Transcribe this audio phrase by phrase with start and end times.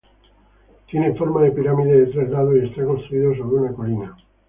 [0.89, 4.15] Tiene forma de pirámide de tres lados y está construido sobre una colina.